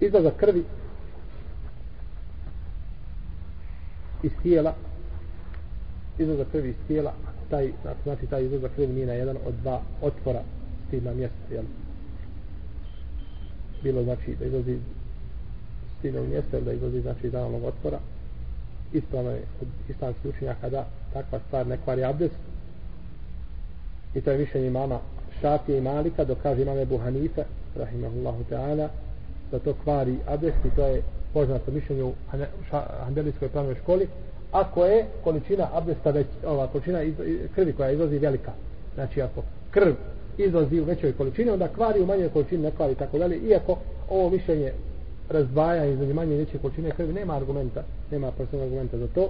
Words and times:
izlazak 0.00 0.36
krvi 0.36 0.64
iz 4.22 4.32
tijela 4.42 4.74
izlazak 6.18 6.46
krvi 6.52 6.68
iz 6.68 6.76
tijela 6.86 7.12
taj, 7.50 7.72
znači 8.02 8.26
taj 8.26 8.44
izlazak 8.44 8.70
krvi 8.76 8.86
nije 8.86 9.06
na 9.06 9.12
jedan 9.12 9.36
od 9.46 9.54
dva 9.54 9.80
otvora 10.02 10.42
stilna 10.86 11.14
mjesta 11.14 11.36
jel? 11.50 11.64
bilo 13.82 14.02
znači 14.02 14.36
da 14.38 14.44
izlazi 14.44 14.78
stilnog 15.98 16.28
mjesta 16.28 16.56
ili 16.56 16.64
da 16.64 16.72
izlazi 16.72 17.00
znači 17.00 17.26
iz 17.26 17.34
analnog 17.34 17.64
otvora 17.64 17.98
ispravno 18.92 19.30
je 19.30 19.42
od 19.60 19.68
islamskih 19.88 20.30
učenjaka 20.34 20.68
da 20.68 20.86
takva 21.12 21.38
stvar 21.46 21.66
ne 21.66 21.78
kvari 21.84 22.04
abdest 22.04 22.34
i 24.14 24.20
to 24.20 24.30
je 24.30 24.38
mišljenje 24.38 24.66
imama 24.66 24.98
Šafije 25.40 25.78
i 25.78 25.80
Malika 25.80 26.24
dok 26.24 26.38
kaže 26.42 26.62
imame 26.62 26.84
Buhanife 26.84 27.44
rahimahullahu 27.76 28.44
ta'ala 28.50 28.88
da 29.50 29.58
to 29.58 29.74
kvari 29.84 30.16
abdest 30.26 30.64
i 30.64 30.76
to 30.76 30.86
je 30.86 31.02
poznato 31.32 31.70
mišljenje 31.70 32.04
u 32.04 32.12
Hanbelijskoj 33.04 33.48
pravnoj 33.48 33.74
školi 33.74 34.08
ako 34.52 34.84
je 34.84 35.06
količina 35.24 35.68
abdesta 35.72 36.10
već, 36.10 36.26
ova 36.46 36.66
količina 36.66 37.02
iz, 37.02 37.14
krvi 37.54 37.72
koja 37.72 37.90
izlazi 37.90 38.18
velika. 38.18 38.52
Znači 38.94 39.22
ako 39.22 39.42
krv 39.70 39.92
izlazi 40.38 40.80
u 40.80 40.84
većoj 40.84 41.12
količini 41.12 41.50
onda 41.50 41.68
kvari 41.68 42.00
u 42.00 42.06
manjoj 42.06 42.28
količini 42.28 42.62
ne 42.62 42.70
kvari 42.70 42.94
tako 42.94 43.18
dalje 43.18 43.36
iako 43.36 43.76
ovo 44.10 44.30
mišljenje 44.30 44.72
razdvaja 45.28 45.84
između 45.84 46.14
manje 46.14 46.34
i 46.34 46.38
veće 46.38 46.58
količine 46.58 46.90
krvi 46.90 47.12
nema 47.12 47.36
argumenta 47.36 47.82
nema 48.10 48.30
posebnog 48.30 48.66
argumenta 48.66 48.98
za 48.98 49.06
to. 49.06 49.28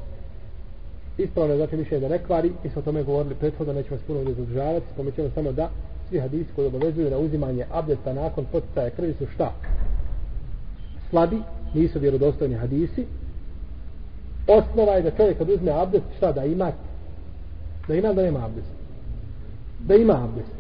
Ispravno 1.19 1.53
je 1.53 1.59
znači 1.59 1.77
mišljenje 1.77 2.09
da 2.09 2.15
ne 2.15 2.25
kvari 2.25 2.53
mi 2.65 2.71
smo 2.71 2.81
o 2.81 2.85
tome 2.85 3.03
govorili 3.03 3.35
prethodno 3.35 3.73
nećemo 3.73 3.99
se 3.99 4.05
puno 4.07 4.25
zadržavati 4.25 4.87
spomećemo 4.95 5.31
samo 5.35 5.53
da 5.53 5.71
svi 6.09 6.19
hadisi 6.19 6.51
koji 6.57 6.67
obavezuju 6.67 7.11
na 7.11 7.19
uzimanje 7.19 7.65
abdesta 7.73 8.13
nakon 8.13 8.45
poticaja 8.53 8.91
krvi 8.91 9.15
su 9.19 9.27
šta? 9.35 9.53
Slabi 11.11 11.39
nisu 11.75 11.99
vjerodostojni 11.99 12.55
hadisi 12.55 13.07
osnova 14.47 14.93
je 14.93 15.03
da 15.03 15.11
čovjek 15.11 15.39
kad 15.39 15.51
uzme 15.51 15.73
abdest 15.73 16.05
šta 16.17 16.33
da 16.33 16.45
ima? 16.45 16.73
Da 17.89 17.95
ima 17.95 18.13
da 18.13 18.23
nema 18.23 18.45
abdest. 18.45 18.69
Da 19.81 19.95
ima 19.95 20.25
abdest. 20.25 20.53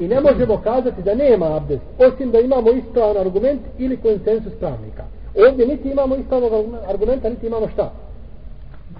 I 0.00 0.08
ne 0.08 0.20
možemo 0.20 0.60
kazati 0.64 1.02
da 1.02 1.14
nema 1.14 1.56
abdest 1.56 1.82
osim 1.98 2.30
da 2.30 2.40
imamo 2.40 2.70
ispravan 2.70 3.16
argument 3.16 3.60
ili 3.78 3.96
konsensus 3.96 4.52
pravnika. 4.60 5.04
Ovdje 5.48 5.66
niti 5.66 5.90
imamo 5.90 6.16
ispravnog 6.16 6.52
argumenta 6.88 7.28
niti 7.28 7.46
imamo 7.46 7.68
šta? 7.68 7.92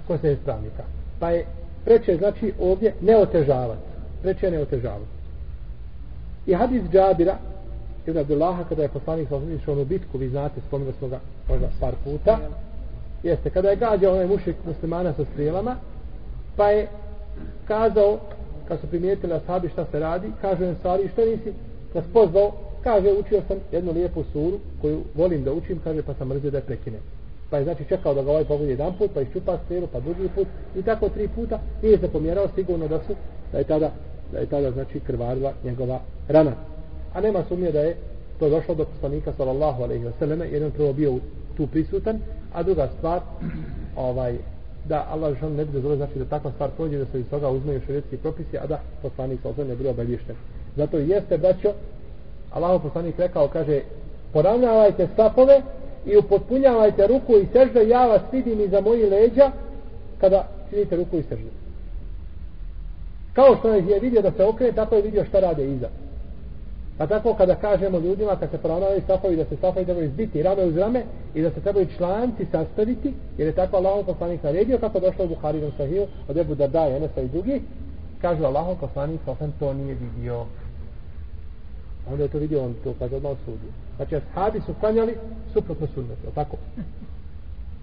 Konsensus 0.07 0.43
pravnika. 0.43 0.83
Pa 1.19 1.29
je 1.29 1.45
preče 1.85 2.17
znači 2.17 2.53
ovdje 2.59 2.93
ne 3.01 3.17
otežavati 3.17 3.93
preče 4.23 4.51
ne 4.51 4.59
otežavati 4.59 5.11
i 6.45 6.53
hadis 6.53 6.83
Džabira 6.91 7.37
Ibn 8.07 8.17
Abdullaha 8.17 8.63
kada 8.63 8.81
je 8.81 8.87
poslanik 8.87 9.29
sa 9.29 9.39
išao 9.55 9.81
u 9.81 9.85
bitku 9.85 10.17
vi 10.17 10.29
znate 10.29 10.61
spomenuli 10.67 10.95
smo 10.97 11.07
ga 11.07 11.19
možda 11.49 11.67
par 11.79 11.93
puta 12.03 12.39
jeste 13.23 13.49
kada 13.49 13.69
je 13.69 13.75
gađao 13.75 14.13
onaj 14.13 14.27
mušik 14.27 14.55
muslimana 14.65 15.13
sa 15.13 15.25
strijelama 15.25 15.75
pa 16.55 16.69
je 16.69 16.87
kazao 17.67 18.19
kad 18.67 18.79
su 18.79 18.87
primijetili 18.87 19.33
ashabi 19.33 19.69
šta 19.69 19.85
se 19.91 19.99
radi 19.99 20.31
kaže 20.41 20.65
im 20.65 20.75
stvari 20.75 21.09
što 21.13 21.25
nisi? 21.25 21.53
Nas 21.93 22.05
pozvao 22.13 22.51
kaže 22.83 23.13
učio 23.19 23.41
sam 23.47 23.57
jednu 23.71 23.91
lijepu 23.91 24.23
suru 24.33 24.59
koju 24.81 25.01
volim 25.15 25.43
da 25.43 25.53
učim 25.53 25.79
kaže 25.83 26.01
pa 26.01 26.13
sam 26.13 26.27
mrzio 26.27 26.51
da 26.51 26.57
je 26.57 26.63
prekine 26.63 26.97
pa 27.53 27.57
je 27.57 27.63
znači 27.63 27.85
čekao 27.89 28.13
da 28.13 28.23
ga 28.23 28.31
ovaj 28.31 28.45
pogodi 28.45 28.69
jedan 28.69 28.93
put 28.97 29.11
pa 29.13 29.21
iščupa 29.21 29.57
strijelu 29.65 29.87
pa 29.87 29.99
drugi 29.99 30.29
put 30.35 30.47
i 30.75 30.81
tako 30.83 31.09
tri 31.09 31.27
puta. 31.27 31.59
Nije 31.81 31.97
se 31.97 32.07
pomjerao 32.07 32.47
sigurno 32.55 32.87
da 32.87 32.99
su 32.99 33.13
da 33.51 33.57
je 33.57 33.63
tada 33.63 33.91
da 34.31 34.39
je 34.39 34.45
tada 34.45 34.71
znači 34.71 34.99
krvarila 34.99 35.53
njegova 35.63 35.99
rana 36.27 36.51
a 37.13 37.21
nema 37.21 37.43
sumnje 37.49 37.71
da 37.71 37.79
je 37.79 37.95
to 38.39 38.49
došlo 38.49 38.75
do 38.75 38.85
poslanika 38.85 39.33
sallallahu 39.37 39.83
alejhi 39.83 40.05
ve 40.05 40.11
selleme 40.19 40.47
jedan 40.47 40.71
prvo 40.71 40.93
bio 40.93 41.13
tu 41.57 41.67
prisutan 41.67 42.19
a 42.53 42.63
druga 42.63 42.89
stvar 42.97 43.21
ovaj 43.95 44.37
da 44.85 45.07
Allah 45.11 45.39
žal 45.39 45.51
ne 45.51 45.65
bi 45.65 45.71
dozvolio 45.71 45.97
znači 45.97 46.19
da 46.19 46.25
takva 46.25 46.51
stvar 46.51 46.69
prođe 46.77 46.97
da 46.97 47.05
se 47.05 47.19
iz 47.19 47.25
toga 47.29 47.49
uzmeju 47.49 47.81
šerijski 47.85 48.17
propisi 48.17 48.57
a 48.57 48.67
da 48.67 48.79
poslanik 49.01 49.41
sallallahu 49.41 49.69
ne 49.69 49.75
bude 49.75 49.89
obavješten 49.89 50.35
zato 50.75 50.97
jeste 50.97 51.37
braćo 51.37 51.71
Allah 52.51 52.81
poslanik 52.81 53.19
rekao 53.19 53.47
kaže 53.47 53.81
poravnavajte 54.33 55.07
stapove 55.13 55.61
i 56.05 56.17
upotpunjavajte 56.17 57.07
ruku 57.07 57.33
i 57.33 57.47
sežde 57.53 57.87
ja 57.87 58.05
vas 58.07 58.21
vidim 58.31 58.61
iza 58.61 58.81
mojih 58.81 59.11
leđa 59.11 59.51
kada 60.21 60.47
činite 60.69 60.95
ruku 60.95 61.17
i 61.17 61.23
sežde 61.23 61.49
kao 63.33 63.55
što 63.59 63.73
je 63.73 63.99
vidio 63.99 64.21
da 64.21 64.31
se 64.31 64.43
okrene 64.43 64.73
tako 64.73 64.95
je 64.95 65.01
vidio 65.01 65.25
šta 65.25 65.39
rade 65.39 65.65
iza. 65.65 65.89
Pa 66.97 67.07
tako 67.07 67.33
kada 67.33 67.55
kažemo 67.55 67.99
ljudima 67.99 68.35
kad 68.35 68.51
se 68.51 68.57
poravnavaju 68.57 69.01
safovi 69.07 69.35
da 69.35 69.45
se 69.45 69.55
safovi 69.61 69.85
trebaju 69.85 70.07
izbiti 70.07 70.43
rame 70.43 70.63
uz 70.63 70.77
rame 70.77 71.03
i 71.35 71.41
da 71.41 71.51
se 71.51 71.61
trebaju 71.61 71.87
članci 71.97 72.45
sastaviti 72.51 73.13
jer 73.37 73.47
je 73.47 73.55
tako 73.55 73.77
Allahov 73.77 74.03
poslanik 74.03 74.43
naredio 74.43 74.77
kako 74.77 74.99
došlo 74.99 75.25
u 75.25 75.27
Buharinom 75.27 75.71
sahiju 75.77 76.07
od 76.27 76.37
Ebu 76.37 76.55
Darda 76.55 76.89
i 76.89 76.93
Enesa 76.93 77.21
i 77.21 77.27
drugi 77.27 77.61
kažu 78.21 78.43
Allahov 78.43 78.75
poslanik 78.75 79.21
sasvim 79.25 79.53
to 79.59 79.73
nije 79.73 79.95
vidio. 79.95 80.45
Onda 82.11 82.23
je 82.23 82.29
to 82.29 82.37
vidio 82.37 82.63
on 82.63 82.75
to 82.83 82.93
kaže 82.99 83.15
odmah 83.15 83.31
osudio. 83.31 83.71
Znači 83.95 84.15
ashabi 84.15 84.61
su 84.65 84.73
klanjali 84.79 85.17
suprotno 85.53 85.87
sunnetu 85.93 86.31
tako? 86.35 86.57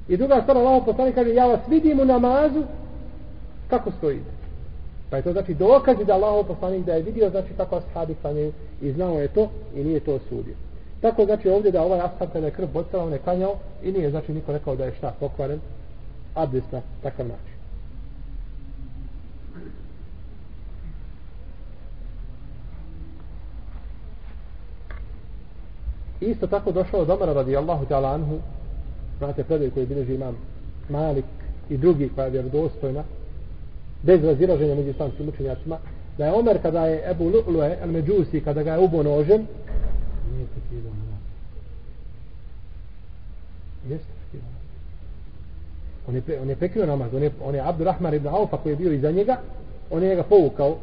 I 0.09 0.17
druga 0.17 0.41
stvar 0.43 0.57
Allahov 0.57 0.85
poslanik 0.85 1.15
kaže 1.15 1.35
ja 1.35 1.47
vas 1.47 1.61
vidim 1.69 2.01
u 2.01 2.05
namazu. 2.05 2.63
Kako 3.69 3.91
stojite 3.91 4.31
Pa 5.11 5.17
je 5.17 5.23
to 5.23 5.33
znači 5.33 5.55
dokaz 5.55 5.97
da 6.07 6.15
Allah 6.15 6.47
poslanik 6.47 6.85
da 6.87 6.95
je 6.95 7.03
vidio 7.03 7.31
znači 7.31 7.49
kako 7.57 7.77
ashabi 7.77 8.15
klanjaju 8.15 8.53
i 8.83 8.93
znao 8.93 9.21
je 9.21 9.29
to 9.29 9.49
i 9.75 9.85
nije 9.85 10.01
to 10.01 10.15
osudio. 10.15 10.55
Tako 11.01 11.25
znači 11.25 11.49
ovdje 11.49 11.71
da 11.71 11.83
ovaj 11.83 12.01
ashab 12.01 12.33
kada 12.33 12.47
je 12.47 12.53
krv 12.53 12.67
bocala, 12.73 13.05
on 13.05 13.13
je 13.13 13.19
klanjao 13.19 13.57
i 13.83 13.93
nije 13.93 14.11
znači 14.11 14.33
niko 14.33 14.53
rekao 14.53 14.77
da 14.77 14.85
je 14.85 14.95
šta 14.99 15.15
pokvaren 15.21 15.61
abdest 16.35 16.73
na 16.73 16.81
takav 17.03 17.27
način. 17.27 17.51
Isto 26.21 26.47
tako 26.47 26.73
došao 26.73 27.01
od 27.01 27.11
Omara 27.11 27.33
radijallahu 27.33 27.87
ta'ala 27.87 28.15
anhu, 28.15 28.39
znate 29.19 29.45
predaj 29.45 29.71
koji 29.71 29.87
bilježi 29.87 30.15
imam 30.15 30.37
Malik 30.89 31.25
i 31.71 31.77
drugi 31.77 32.11
koja 32.15 32.25
je 32.25 32.31
vjerodostojna, 32.31 33.05
bez 34.03 34.25
razilaženja 34.25 34.75
među 34.75 34.91
islamskim 34.91 35.29
učenjacima, 35.29 35.79
da 36.19 36.27
je 36.27 36.33
Omer 36.33 36.63
kada 36.63 36.87
je 36.87 37.11
Ebu 37.11 37.31
Lu'lue, 37.31 37.83
al 37.83 37.89
Međusi, 37.89 38.41
kada 38.41 38.63
ga 38.63 38.73
je 38.73 38.79
ubo 38.79 39.03
nožem, 39.03 39.47
nije 40.33 40.47
prekidao 40.47 40.93
namaz. 40.93 41.23
Jeste 43.89 44.13
prekidao 44.21 44.51
namaz. 44.51 44.61
On 46.09 46.15
je, 46.15 46.23
pre, 46.23 46.41
on 46.41 46.49
je 46.49 46.57
prekidao 46.57 46.87
namaz, 46.87 47.15
on 47.15 47.23
je, 47.23 47.31
on 47.45 47.55
je 47.55 47.61
Abdurrahman 47.61 48.15
ibn 48.15 48.29
Aufa 48.29 48.57
koji 48.57 48.73
je 48.73 48.77
bio 48.77 48.93
iza 48.93 49.11
njega, 49.11 49.37
on 49.91 50.03
je 50.03 50.09
njega 50.09 50.23
povukao 50.23 50.77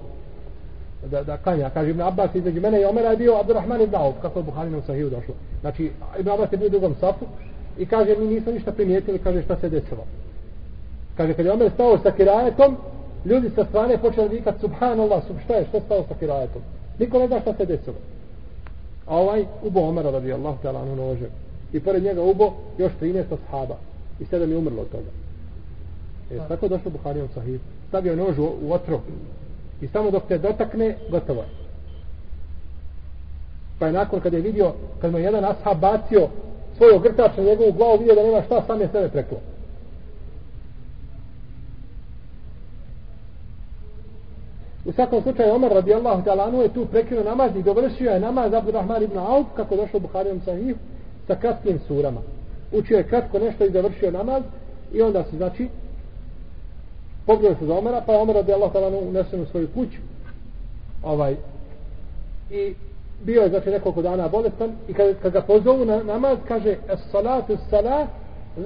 da, 1.05 1.23
da 1.23 1.37
kanja, 1.37 1.69
kaže 1.69 1.89
Ibn 1.89 2.01
Abbas 2.01 2.35
između 2.35 2.61
mene 2.61 2.81
i 2.81 2.85
Omera 2.85 3.09
je 3.09 3.17
bio 3.17 3.39
Abdurrahman 3.39 3.81
ibn 3.81 3.95
Auf, 3.95 4.15
kako 4.21 4.39
je 4.39 4.43
Buharinom 4.43 4.81
sahiju 4.85 5.09
došlo. 5.09 5.33
Znači, 5.61 5.91
Ibn 6.19 6.29
Abbas 6.29 6.51
je 6.51 6.57
bio 6.57 6.67
u 6.67 6.69
drugom 6.69 6.95
safu 6.99 7.25
i 7.77 7.85
kaže, 7.85 8.15
mi 8.19 8.27
nismo 8.27 8.51
ništa 8.51 8.71
primijetili, 8.71 9.19
kaže, 9.19 9.41
šta 9.41 9.55
se 9.55 9.69
desilo. 9.69 10.05
Kaže, 11.17 11.33
kad 11.33 11.45
je 11.45 11.51
Omer 11.51 11.71
stao 11.73 11.97
sa 11.97 12.11
kirajetom, 12.11 12.77
ljudi 13.25 13.49
sa 13.55 13.65
strane 13.65 13.97
počeli 13.97 14.29
vikat 14.29 14.59
subhanallah, 14.59 15.23
sub, 15.27 15.35
šta 15.43 15.53
je, 15.53 15.65
što 15.69 15.79
stalo 15.79 16.05
sa 16.07 16.13
kirajetom? 16.19 16.61
Niko 16.99 17.19
ne 17.19 17.27
zna 17.27 17.39
šta 17.39 17.53
se 17.53 17.65
desilo. 17.65 17.95
A 19.07 19.17
ovaj 19.17 19.45
ubo 19.63 19.81
Omara 19.81 20.11
radi 20.11 20.33
tala 20.61 20.81
anu 20.81 20.95
nožem. 20.95 21.29
I 21.73 21.79
pored 21.79 22.03
njega 22.03 22.21
ubo 22.21 22.53
još 22.77 22.91
13 23.01 23.23
sahaba. 23.29 23.75
I 24.19 24.25
sedam 24.25 24.51
je 24.51 24.57
umrlo 24.57 24.81
od 24.81 24.89
toga. 24.89 25.09
E, 26.31 26.47
tako 26.47 26.67
došlo 26.67 26.91
Buharijom 26.91 27.27
sahib. 27.33 27.61
Stavio 27.87 28.15
nož 28.15 28.39
u, 28.39 28.49
u 28.61 28.73
otro. 28.73 29.01
I 29.81 29.87
samo 29.87 30.11
dok 30.11 30.23
te 30.27 30.37
dotakne, 30.37 30.95
gotovo 31.11 31.41
je. 31.41 31.47
Pa 33.79 33.85
je 33.85 33.91
nakon 33.91 34.19
kad 34.19 34.33
je 34.33 34.41
vidio, 34.41 34.73
kad 35.01 35.11
mu 35.11 35.17
jedan 35.17 35.45
ashab 35.45 35.79
bacio 35.79 36.27
svoj 36.77 36.91
ogrtač 36.91 37.37
na 37.37 37.43
njegovu 37.43 37.71
glavu, 37.71 37.97
vidio 37.97 38.15
da 38.15 38.23
nema 38.23 38.41
šta, 38.41 38.63
sam 38.67 38.81
je 38.81 38.89
sebe 38.91 39.09
preklo. 39.09 39.37
U 44.87 44.91
svakom 44.91 45.21
slučaju 45.21 45.53
Omar 45.53 45.71
radijallahu 45.71 46.23
ta'ala 46.23 46.47
anu 46.47 46.61
je 46.61 46.73
tu 46.73 46.85
prekinuo 46.85 47.23
namaz 47.23 47.55
i 47.55 47.63
dovršio 47.63 48.11
je 48.11 48.19
namaz 48.19 48.53
Abdurrahman 48.53 49.03
ibn 49.03 49.17
Auf 49.17 49.47
kako 49.55 49.75
je 49.75 49.81
došao 49.81 49.99
Buharijom 49.99 50.41
sahih 50.45 50.75
sa 51.27 51.35
kratkim 51.35 51.79
surama. 51.87 52.21
Učio 52.71 52.97
je 52.97 53.07
kratko 53.07 53.39
nešto 53.39 53.65
i 53.65 53.71
završio 53.71 54.11
namaz 54.11 54.43
i 54.93 55.01
onda 55.01 55.23
se 55.23 55.37
znači 55.37 55.69
pogledao 57.25 57.59
se 57.59 57.65
za 57.65 57.77
Omara 57.77 58.01
pa 58.05 58.13
je 58.13 58.19
Omar 58.19 58.35
radijallahu 58.35 58.73
ta'ala 58.73 58.87
anu 58.87 59.09
unesen 59.09 59.41
u 59.41 59.45
svoju 59.45 59.67
kuću 59.73 59.97
ovaj 61.03 61.35
i 62.51 62.75
bio 63.23 63.41
je 63.41 63.49
znači 63.49 63.69
nekoliko 63.69 64.01
dana 64.01 64.27
bolestan 64.27 64.71
i 64.87 64.93
kad, 64.93 65.15
kad 65.21 65.33
ga 65.33 65.41
pozovu 65.41 65.85
na 65.85 66.03
namaz 66.03 66.37
kaže 66.47 66.69
es 66.69 66.99
salatu 67.11 67.57
salah 67.69 68.07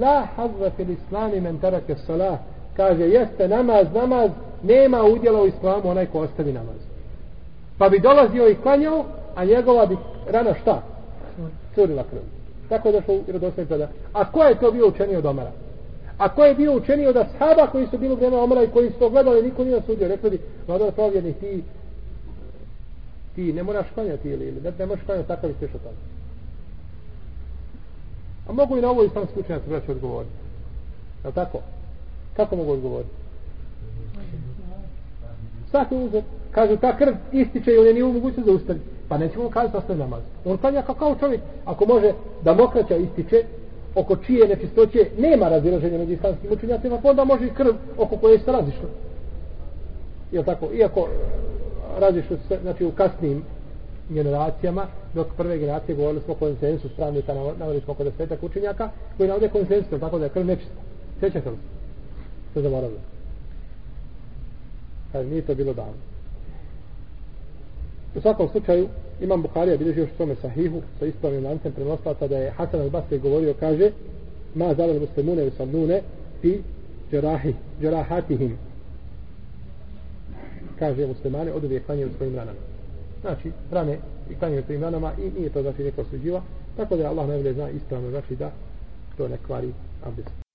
la 0.00 0.26
hazra 0.36 0.70
fil 0.76 0.90
islami 0.90 1.40
men 1.40 1.58
tarake 1.58 1.94
salah 2.06 2.38
kaže 2.76 3.02
jeste 3.02 3.48
namaz 3.48 3.86
namaz 3.94 4.30
nema 4.62 5.02
udjela 5.02 5.42
u 5.42 5.46
islamu 5.46 5.90
onaj 5.90 6.06
ko 6.06 6.18
ostavi 6.18 6.52
namaz. 6.52 6.76
Pa 7.78 7.88
bi 7.88 7.98
dolazio 7.98 8.48
i 8.48 8.54
klanjao, 8.54 9.04
a 9.34 9.44
njegova 9.44 9.86
bi 9.86 9.96
rana 10.30 10.54
šta? 10.62 10.82
Curila 11.74 12.04
krv. 12.10 12.20
Tako 12.68 12.88
je 12.88 12.92
došlo 12.92 13.14
u 13.14 13.22
vjerodostojnim 13.26 13.68
predaja. 13.68 13.90
A 14.12 14.32
ko 14.32 14.42
je 14.42 14.60
to 14.60 14.70
bio 14.70 14.88
učenio 14.88 15.18
od 15.18 15.26
Omara? 15.26 15.50
A 16.18 16.28
ko 16.28 16.44
je 16.44 16.54
bio 16.54 16.76
učenio 16.76 17.10
od 17.10 17.16
ashaba 17.16 17.66
koji 17.66 17.86
su 17.86 17.98
bili 17.98 18.12
u 18.12 18.16
vreme 18.16 18.36
Omara 18.36 18.62
i 18.62 18.70
koji 18.70 18.90
su 18.90 18.98
to 18.98 19.10
gledali, 19.10 19.42
niko 19.42 19.64
nije 19.64 19.76
osudio. 19.76 20.08
Rekli 20.08 20.30
bi, 20.30 20.40
vladar 20.66 20.92
provjerni, 20.92 21.32
ti 21.32 21.62
ti 23.34 23.52
ne 23.52 23.62
moraš 23.62 23.86
klanjati 23.94 24.28
ili, 24.28 24.48
ili 24.48 24.60
ne, 24.60 24.72
ne 24.78 24.86
moraš 24.86 25.04
klanjati 25.06 25.28
takav 25.28 25.50
i 25.50 25.54
sveš 25.58 25.74
od 25.74 25.80
toga. 25.80 25.96
A 28.48 28.52
mogu 28.52 28.78
i 28.78 28.80
na 28.80 28.90
ovo 28.90 29.04
islamski 29.04 29.40
učenjaci 29.40 29.68
braći 29.68 29.90
odgovoriti. 29.90 30.34
Je 31.24 31.32
tako? 31.32 31.58
Kako 32.36 32.56
mogu 32.56 32.72
odgovoriti? 32.72 33.10
Svaki 35.70 35.94
uzor. 35.94 36.22
Kažu 36.50 36.76
ta 36.76 36.96
krv 36.96 37.14
ističe 37.32 37.70
ili 37.70 37.86
je 37.86 37.94
nije 37.94 38.04
u 38.04 38.12
mogućnosti 38.12 38.50
da 38.50 38.56
ustavi. 38.56 38.80
Pa 39.08 39.18
nećemo 39.18 39.44
mu 39.44 39.50
kazati 39.50 39.76
ostavi 39.76 39.98
namaz. 39.98 40.20
On 40.44 40.58
klanja 40.58 40.82
kao, 40.82 40.94
kao 40.94 41.16
čovjek. 41.20 41.40
Ako 41.64 41.86
može 41.86 42.12
da 42.44 42.54
mokraća 42.54 42.96
ističe 42.96 43.44
oko 43.94 44.16
čije 44.16 44.48
nečistoće 44.48 44.98
nema 45.18 45.48
razilaženja 45.48 45.98
među 45.98 46.12
islamskim 46.12 46.52
učenjacima, 46.52 46.98
pa 47.02 47.10
onda 47.10 47.24
može 47.24 47.46
i 47.46 47.54
krv 47.54 47.72
oko 47.98 48.16
koje 48.16 48.38
se 48.38 48.52
razišlo. 48.52 48.88
Je 50.32 50.44
tako? 50.44 50.68
Iako 50.74 51.08
razišlo 51.98 52.36
se, 52.48 52.58
znači 52.62 52.84
u 52.84 52.90
kasnim 52.90 53.44
generacijama, 54.08 54.86
dok 55.14 55.26
prve 55.36 55.58
generacije 55.58 55.96
govorili 55.96 56.22
smo 56.24 56.34
konsensus 56.34 56.92
pravnika, 56.92 57.34
navali 57.58 57.80
smo 57.80 57.94
kod 57.94 58.06
desetak 58.06 58.42
učenjaka, 58.42 58.90
koji 59.16 59.28
navode 59.28 59.48
konsensus, 59.48 60.00
tako 60.00 60.18
da 60.18 60.24
je 60.24 60.30
krv 60.30 60.46
nečista. 60.46 60.74
Sjećate 61.20 61.50
li? 61.50 61.56
To 62.54 62.62
zaboravili. 62.62 63.00
Kaže, 65.12 65.28
nije 65.28 65.42
to 65.42 65.54
bilo 65.54 65.74
davno. 65.74 66.12
U 68.14 68.20
svakom 68.20 68.48
slučaju, 68.48 68.88
Imam 69.20 69.42
Bukharija 69.42 69.76
bilježi 69.76 70.00
još 70.00 70.10
tome 70.18 70.34
sahihu 70.34 70.82
sa 70.98 71.06
ispravnim 71.06 71.44
lancem 71.44 71.72
prenoslata 71.72 72.28
da 72.28 72.38
je 72.38 72.50
Hasan 72.50 72.80
al-Basri 72.80 73.20
govorio, 73.20 73.54
kaže, 73.60 73.90
ma 74.54 74.74
zavali 74.74 75.00
muslimune 75.00 75.42
usamnune 75.42 76.02
pi 76.42 76.62
džerahi, 77.10 77.54
džerahatihim. 77.80 78.58
Kaže, 80.78 81.06
muslimane 81.06 81.52
od 81.52 81.64
uvijek 81.64 81.86
klanjaju 81.86 82.10
svojim 82.16 82.36
ranama. 82.36 82.58
Znači, 83.20 83.52
rane 83.70 83.98
i 84.30 84.34
klanjaju 84.34 84.62
svojim 84.62 84.82
ranama 84.82 85.12
i 85.18 85.38
nije 85.38 85.50
to 85.50 85.62
znači 85.62 85.84
neko 85.84 86.04
suđiva. 86.04 86.42
Tako 86.76 86.96
da 86.96 87.08
Allah 87.08 87.28
najbolje 87.28 87.52
zna 87.52 87.70
ispravno 87.70 88.10
znači 88.10 88.36
da 88.36 88.50
to 89.16 89.28
ne 89.28 89.36
kvari 89.46 89.72
abdest. 90.04 90.51